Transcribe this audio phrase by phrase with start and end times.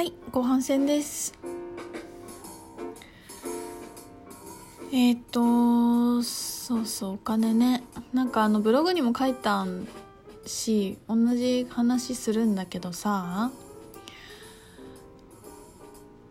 [0.00, 1.34] はい後半戦です。
[4.94, 7.82] えっ、とそうそうお金ね。
[8.14, 9.66] なんかあのブログにも書いた
[10.46, 13.50] し同じ話するんだけどさ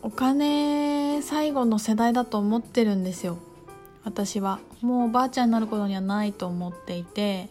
[0.00, 3.36] お金最後の世代だと思ってるんですよ。
[4.04, 4.60] 私は。
[4.80, 7.48] もうおばあちゃんになることにはないと思っていて。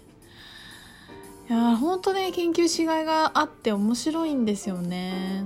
[1.50, 5.44] いや本当ね研究しがいがあって面白いんですよね。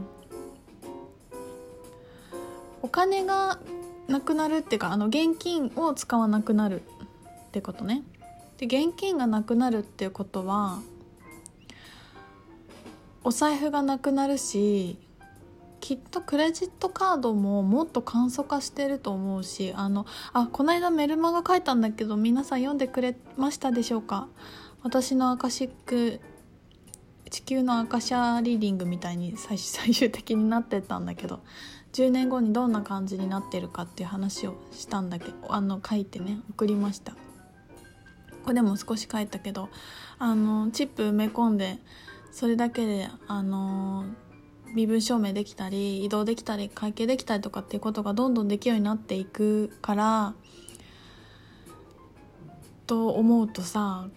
[2.82, 3.60] お金が
[4.08, 8.04] なくなるっていうかあの現金を使わなくなるってことね。
[8.58, 10.80] で現金がなくなるっていうことは
[13.24, 14.98] お財布がなくなるし
[15.80, 24.28] きっとクレジットカードももっと簡素化してると思うしあのあこの間メルマガ書いたんだけど皆さん読んでくれましたでしょうか？
[24.84, 26.20] 私のアカシック
[27.30, 31.40] 地球のアカシャリーディングみたいに最終的になってたんだけど。
[31.94, 37.14] 10年後にどんな感じになってるかっていう話をしたんだけどあの書いてね送りました
[38.44, 39.70] これでも少し書いたけど
[40.18, 41.78] あのチップ埋め込んで
[42.32, 44.06] それだけであの
[44.74, 50.34] 身分証明できたり移動できたり会計できたりとかっていうことがどんどんできるようになっていくから
[52.86, 54.08] と思うとさ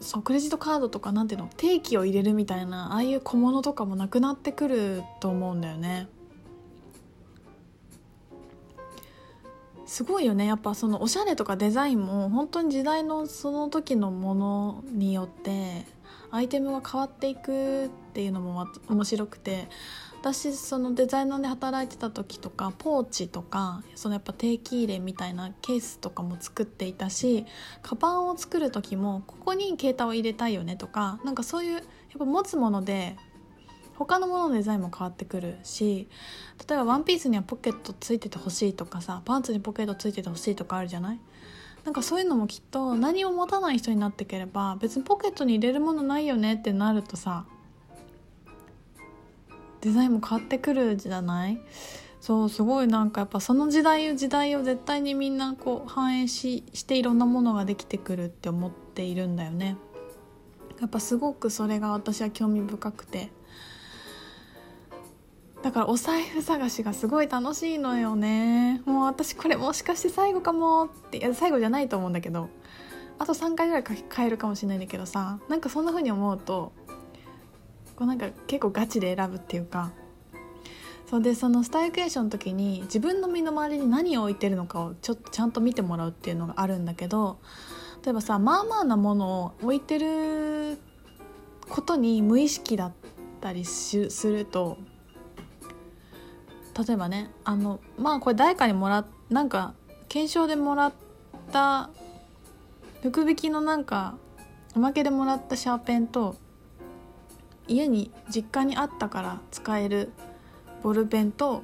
[0.00, 6.08] そうクレジットカードとかなんていうの定期を入れるみたいなああいう小物とかもなくなってくると思うんだよね。
[9.92, 10.46] すごいよね。
[10.46, 15.84] やっぱそのおしゃれとかデザインも本当に時代のその時のものによって
[16.30, 19.68] アイテムが変わっていくっていうのも面白くて。
[20.22, 27.44] 私そのデザイナーで働いてた時とかポーチとかそのやっぱ定期入れみたいなケースとかも作っていたし
[27.82, 31.82] カバンを作る時もここに携帯を入れたいよねとかなんかそういうやっ
[32.20, 33.16] ぱ持つもので
[33.96, 36.08] 他のもののデザインも変わってくるし
[36.68, 41.20] 例えばワンピースにはポケットついててほしいとかさパンツにポケットついててほしいとかあるじゃない？
[41.84, 47.44] なんかそういうのもきっと何も持たない人になってければ別にポケットに入れるものないよねってなるとさ
[49.80, 51.60] デザインも変わってくるじゃない？
[52.20, 59.76] そうすごいなんかやっぱその時代を時代を絶対にみんなこう反映ししていろんなものができてくるって思っているんだよね。
[60.80, 63.30] やっぱすごくそれが私は興味深くて。
[65.62, 68.82] だからお財布探しがすごい楽しいのよね。
[68.84, 72.48] もう私これもしかして最後かもっていや最後じゃないと思うんだけど。
[73.18, 75.38] あと3回ぐらい買えるかもしれないんだけどさ。
[75.48, 76.72] なんかそんな風に思うと
[77.94, 79.92] こうなんか結構ガチで選ぶっていうか。
[81.08, 87.38] そうでそのスタイクエーションの時に自分の身の回りに何を置いてるのかをちょっとちゃんと見てもらうっていうのがあるんだけど。
[88.04, 90.78] 例えばさまあまあなものを置いてる
[91.68, 92.92] ことに無意識だっ
[93.40, 94.76] たりすると
[96.78, 99.74] 例えばねあのまあこれ誰かにもらなんか
[100.08, 100.92] 検証でもらっ
[101.52, 101.90] た
[103.02, 104.16] 福引きのなんか
[104.74, 106.36] おまけでもらったシャーペンと
[107.68, 110.10] 家に実家にあったから使える
[110.82, 111.62] ボールペンと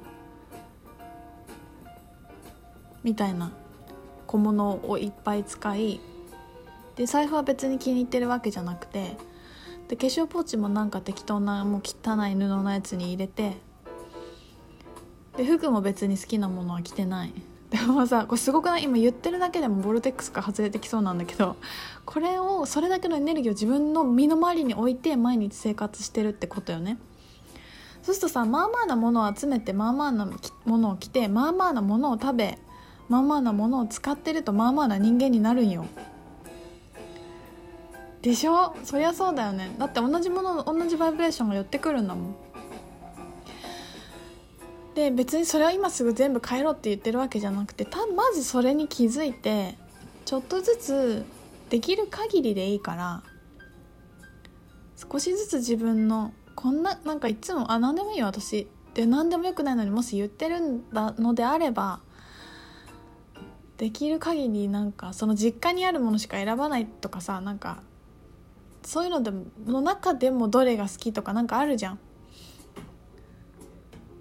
[3.03, 3.51] みたいな
[4.27, 5.99] 小物をいっぱい使い
[6.95, 9.17] で財布は別に気に入ってるわけじゃなくて
[9.87, 13.57] で化粧ポーチもなんか適当なもう汚い布のやつに入れて
[15.39, 17.33] で服も別に好きなものは着てない。
[17.69, 18.83] でもさこれすごくない？
[18.83, 21.55] 今言ってるだけでもボルテックスか外れてきそうなんだけど
[22.03, 26.97] これをそれだけのエネルギーを自分の身の回りに置いて毎日生活してるってことよね。
[28.03, 30.29] そうするとさまあまあなものを集めてまあまあな
[30.65, 32.57] ものを着てまあまあなものを食べ
[33.07, 35.85] まあまあなものを使ってるとまあまあな人間になるんよ。
[38.21, 38.75] でしょ？
[38.83, 39.73] そりゃそうだよね。
[39.79, 42.35] だって同じもの同じバイブレーションが寄ってくるんだもん。
[44.99, 49.77] で別にそれは今すぐ全部変えろって言ってるわけじゃなくてたまずそれに気づいて
[50.25, 51.25] ちょっとずつ
[51.69, 53.23] できる限りでいいから
[54.97, 62.01] 少しずつ自分のこんななんかいつも「あ何でもいいよ私」って何でもよくないのにもし言ってるんだのであれば
[63.77, 67.81] できる限りなんかその実家にあるものしか選ばないとかさなんか
[68.83, 69.31] そういうので
[69.65, 71.99] の中でもどれが好きとかなんかあるじゃん。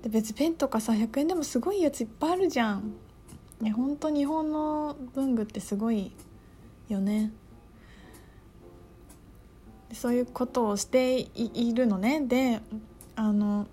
[0.08, 2.94] で別ペンとかさ100円でもすごいやついっぱいあるじゃん。
[3.62, 6.12] いや本当日本の文具ってすごい
[6.88, 7.32] よね。
[9.92, 12.22] そういうことをしているのね。
[12.22, 12.60] で
[13.16, 13.66] あの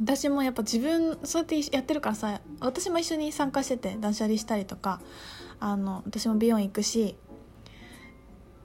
[0.00, 5.00] 私もやっぱ自分そうやってやってるからさ私も一緒に参加してて断捨離したりとか
[5.60, 7.16] あの私も美容院行くし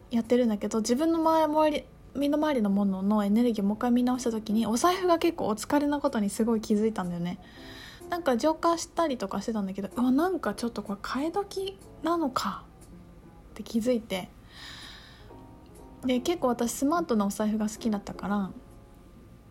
[0.10, 1.84] やってるんだけど自分の周り
[2.18, 7.40] 身の回りのもののエネルギーをもう一回見直した時にお財布が結構お疲れなことにすごい気づいたんだよね。
[8.10, 12.64] なんか浄化したりとかしてたんだけどうわなんかちょっとこれ替え時なのか
[13.52, 14.30] って気づいて。
[16.06, 18.52] で結構私スマートなお財布が好きだったから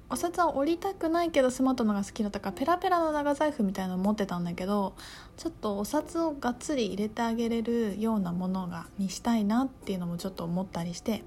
[0.09, 4.95] お札は折りたくないけどスマートのが好きだったからペラペラの長財布みたいなの持ってたんだけど
[5.37, 11.25] ちょっとお札をがっつり入れてあげれるようなものがにしたいなっていうのもちょっと思ったりして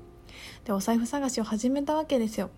[0.65, 2.49] でお財布探しを始めたわけですよ。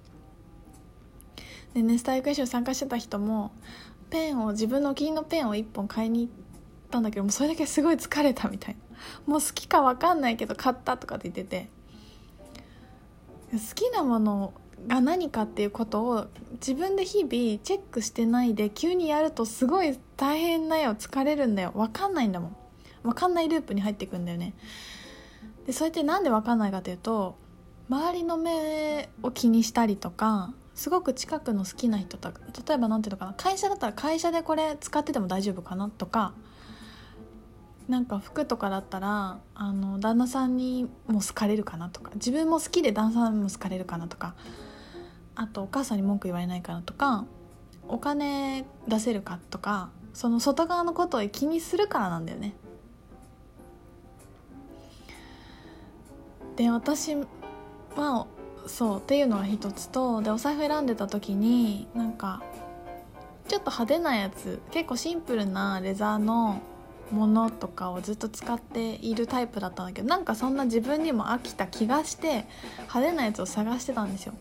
[1.73, 3.51] でネスター育英賞参加してた人も
[4.09, 6.31] ペンを自分のお気に入りのペンを1本買いに行っ
[6.89, 8.81] たんだけどもそれだけすごい疲れたみたいな。
[9.25, 11.69] もう好きか分かんないけど買ったとかって言ってて。
[13.51, 14.53] 好きなもの
[14.87, 21.71] が何かっていうことを自分で日々チェックしてないで急にやるとすごい大変だよ疲れるんだよ。
[21.75, 22.55] 分かんないんだもん。
[23.03, 24.53] 分かんないループに入っていくんだよね。
[25.65, 27.35] でそれって何で分かんないかというと
[27.91, 32.31] 周りの目を気にしたりとかすごく近くの好きな人と
[32.65, 36.33] 例えば何ていうのかな会社だったら会社でこれ使ってても大丈夫かなとか
[37.89, 44.35] なんか服とかだったらあの旦那さんにも好かれるかなとか自分も好きで旦那さんも好かれるかなとか
[45.35, 47.25] あとお母さんに文句言われないかなとか
[47.89, 52.53] お金出せるかとかその外側のことを気にするからなんだよね。
[56.55, 57.17] で私
[57.95, 58.27] は
[58.67, 62.41] そうっていうのが一つとでお財布選んでた時になんか
[63.47, 66.61] ちょっと派手なやつ結構シンプルなレザーの
[67.11, 72.45] ものとかをずっと使っているタイプだったんだけどなんかそんな自分にも飽きた気がして
[72.77, 74.33] 派手なやつを探してたんですよ。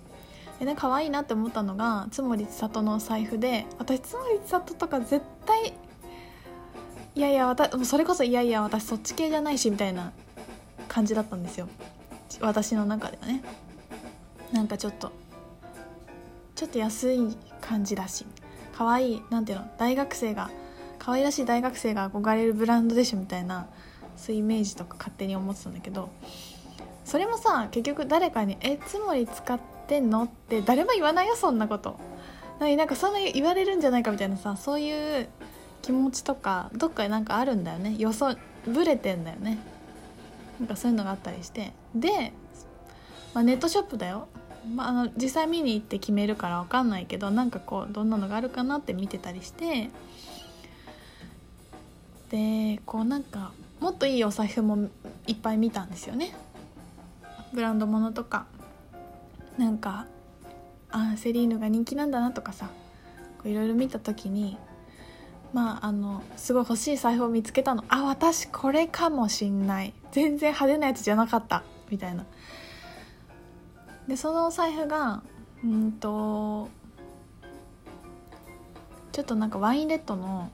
[0.61, 5.75] でね可愛いなって思ったのが津森千里の財布で私津森千里とか絶対
[7.14, 10.12] いやいや私それこそいやいや私そっち系じゃないしみたいな
[10.87, 11.69] 感じだったんですよ。
[12.41, 13.43] 私の中ではね。
[14.53, 15.12] なんかちょっと
[16.56, 18.27] ちょっと安い感じだし
[18.77, 20.50] 可愛いなんていうの大学生が
[20.99, 23.69] 可愛らしい大学生が憧れるブランドでしょみたいな
[24.17, 26.11] そういうイメージとか勝手に思ってたんだけど
[27.05, 31.99] それもさ結局誰かに「えつもり使ってんの?」って誰も言わないよそんなこと。
[32.59, 35.29] なんかそんな言われるんじゃないかみたいなさそういう
[35.81, 37.94] 気持ちとかどっかになんかあるんだよね。
[37.97, 38.37] 予想
[38.67, 39.56] ブレてんだよね。
[40.60, 41.72] なんかそういうのがあったりして。
[41.94, 42.32] で、
[43.34, 44.28] まあ、ネットショップだよ、
[44.74, 49.90] まあ、あの実際見に行って決めるから分かんないけどなんかこうどんなのがあるかなって見てたりして。
[52.30, 54.88] でこうなんかもっといいお財布も
[55.26, 56.32] いっぱい見たんですよね。
[57.52, 58.46] ブランド物とか。
[59.58, 60.06] なんか
[60.90, 62.70] あセリーヌが人気なんだなとかさ
[63.44, 64.56] いろいろ見た時に
[65.52, 67.85] まああのすごい欲しい財布を見つけたの。
[67.88, 69.94] あ私これかもしんない。
[70.12, 71.62] 全然派手なやつじゃなかった。
[71.91, 72.25] みたいな。
[74.06, 75.23] でそのお財布が
[75.62, 76.69] うんと
[79.12, 80.50] ちょっとなんかワインレッドの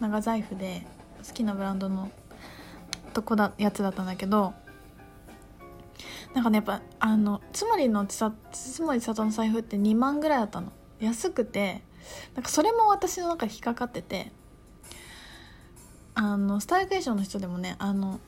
[0.00, 0.86] 長財布で
[1.26, 2.10] 好きなブランドの
[3.12, 4.52] とこだやつだったんだけど
[6.34, 8.24] なんかねやっぱあのつまりのつ
[8.82, 10.72] まり里の財布って2万ぐらいだったの。
[11.00, 11.82] 安くて
[12.34, 14.32] なんかそれも私の中で引っかかってて
[16.14, 18.20] あのスタイルクエーションの人でもねあの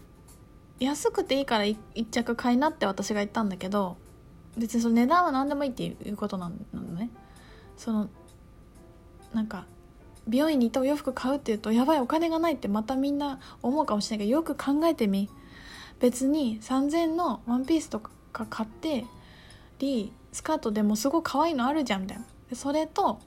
[0.79, 1.77] 安くていいから1
[2.11, 3.97] 着買いなって私が言ったんだけど
[4.57, 7.11] 別にその値段は何でもいいっていうことなのね。
[7.77, 8.09] その
[9.33, 9.67] なんか
[10.27, 15.29] 美容院に行ってお洋服買うっていうとやばいお金がないってまたみんな思うかもしれないけどよく考えてみ。
[15.99, 18.11] 別に3000円のワンピースとか
[18.51, 19.07] 買って
[19.79, 22.25] りスカートでもすごい可愛いのあるじゃんみたいな。
[22.55, 23.21] それと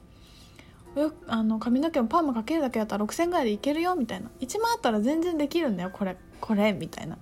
[0.96, 4.30] よあの髪の毛もパーマかけるだけだったら6000円ぐらいでいけるよみたいな。
[4.40, 7.18] 1万あったら全然できるんだよこれこれみたいな。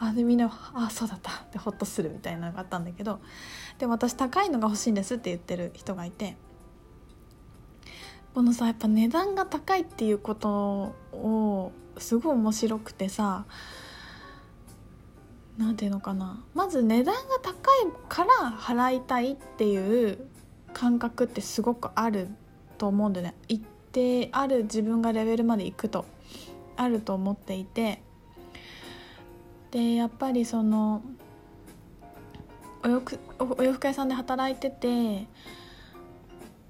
[0.00, 3.20] あでみんな「あそうだった」ってホッとするみたいなのがあったんだけど。
[3.78, 6.36] で私高いのが欲しいんですって言ってる人がいて。
[8.34, 13.46] このさやっぱ値段が高いっていうことをすごい面白くてさ
[15.56, 16.44] 何ていうのかな。
[16.54, 17.56] まず値段が高い
[18.08, 20.28] から払いたいっていう
[20.72, 22.28] 感覚ってすごくある
[22.78, 26.04] と思うんでね一定ある自分がレベルまで行くと
[26.76, 28.00] あると思っていて
[29.70, 31.02] でやっぱりその
[32.82, 33.18] お洋服
[33.58, 35.26] お洋服屋さんで働いてて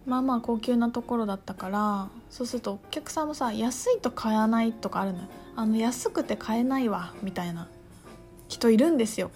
[0.06, 5.18] まあまあ高級なところだったからそうするとお客さんもさ安いと買わないとかあるの
[5.54, 7.68] あの安くて買えないわみたいな
[8.48, 9.30] 人いるんですよ。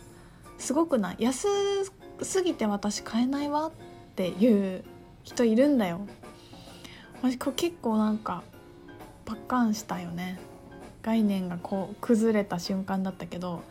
[0.56, 1.16] すごくない？
[1.18, 1.46] 安
[2.22, 3.70] すぎて私買えないわっ
[4.16, 4.84] ていう
[5.24, 6.06] 人いるんだよ。
[7.22, 8.42] 私これ結構なんか
[9.24, 10.38] パッカンしたよね
[11.02, 13.62] 概念がこう崩れた瞬間だったけど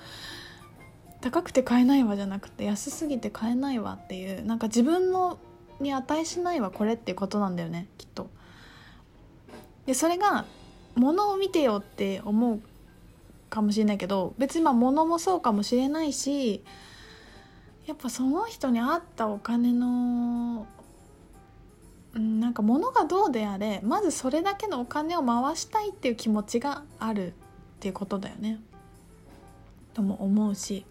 [1.19, 5.37] 高くて買えないわじゃなくて安すぎて買えないわっていうなんか自分の
[5.79, 8.29] に値しないわこれっていうことなんだよねきっと。
[9.85, 10.45] でそれが
[10.95, 12.61] 物を見てよって思う
[13.49, 16.63] かもしれないけど別にまあ物もそうかもしれないし
[17.87, 20.67] やっぱその人に合ったお金の
[22.13, 27.33] なんか物がどうであれまずそれだけのお金を回したいっていう気持ちがあるっ
[27.79, 28.59] ていうことだよね。
[29.93, 30.85] とも思うし。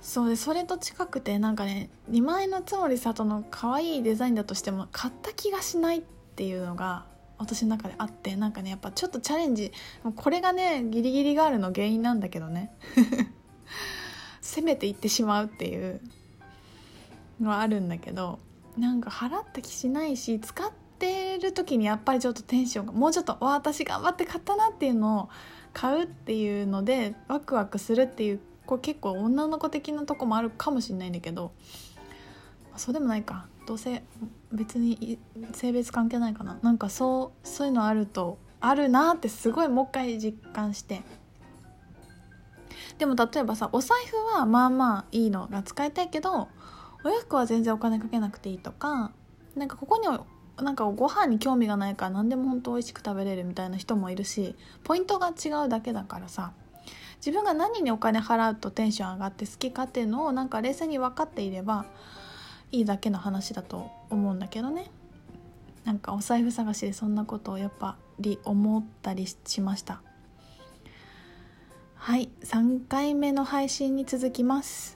[0.00, 6.02] そうでそれと近くてなんかね2万円のつもりさとの可愛いデザインだとしても買った気がしないっ
[6.36, 7.06] ていうのが
[7.38, 9.72] 私の中であってなんかねやっぱちょっとチャレンジ
[10.14, 12.72] これがねギリギリガールの原因なんだけどね。
[14.40, 16.00] 攻めていってしまうっていう
[17.40, 18.38] のはあるんだけど。
[18.78, 25.28] なんか払った気しないし使ってる時にやっぱりちょっとテンションがもうちょっと私頑張って買ったなっていうのを
[25.72, 31.52] 買うっていうのでワクワクするっていうこれ結構女の子的なとこもあるかもしれないんだけど
[32.76, 33.46] そうでもないか。
[33.66, 34.04] どうせ
[34.52, 35.18] 別に
[35.52, 36.58] 性別関係ないかな。
[36.62, 41.02] なんかそうそういうのあるとあるなってすごいもう一回実感して。
[42.98, 46.48] でも例えばさお財布はまあまあいいのが使いたいけど
[47.06, 49.12] お洋服は全然お金かけなくていいとか
[49.54, 50.08] なんかここに
[50.64, 56.50] なんかご飯に興味がないから何でも本当美味しく食べれるみたいな人もいるしポイントが違うだけだからさ
[57.18, 61.86] 自分が何にお金払うとテンション上がって好きかっていうのをなんか冷静に分かっていれば
[62.72, 64.90] いいだけの話だと思うんだけどね。
[65.84, 70.02] なんかお財布探しでそんなことをやっぱり思ったりしました。
[71.94, 74.95] はい3回目の配信に続きます。